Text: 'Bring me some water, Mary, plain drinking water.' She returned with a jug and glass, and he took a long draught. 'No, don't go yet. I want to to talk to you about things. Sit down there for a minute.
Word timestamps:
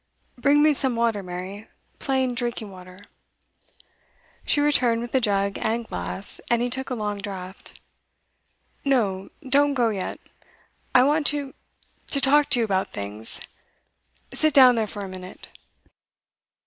'Bring 0.35 0.63
me 0.63 0.73
some 0.73 0.95
water, 0.95 1.21
Mary, 1.21 1.67
plain 1.99 2.33
drinking 2.33 2.71
water.' 2.71 3.01
She 4.47 4.59
returned 4.59 4.99
with 4.99 5.13
a 5.13 5.21
jug 5.21 5.59
and 5.61 5.85
glass, 5.85 6.41
and 6.49 6.59
he 6.63 6.71
took 6.71 6.89
a 6.89 6.95
long 6.95 7.19
draught. 7.19 7.79
'No, 8.83 9.29
don't 9.47 9.75
go 9.75 9.89
yet. 9.89 10.19
I 10.95 11.03
want 11.03 11.27
to 11.27 11.53
to 12.07 12.19
talk 12.19 12.49
to 12.49 12.59
you 12.59 12.65
about 12.65 12.91
things. 12.91 13.41
Sit 14.33 14.55
down 14.55 14.73
there 14.73 14.87
for 14.87 15.05
a 15.05 15.07
minute. 15.07 15.49